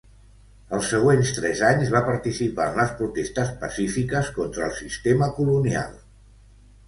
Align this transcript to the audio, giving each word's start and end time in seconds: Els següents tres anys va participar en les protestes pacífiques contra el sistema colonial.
Els 0.77 0.85
següents 0.93 1.33
tres 1.33 1.59
anys 1.67 1.89
va 1.95 1.99
participar 2.07 2.65
en 2.71 2.79
les 2.81 2.95
protestes 3.01 3.51
pacífiques 3.65 4.31
contra 4.39 4.65
el 4.69 4.75
sistema 4.79 5.29
colonial. 5.39 5.93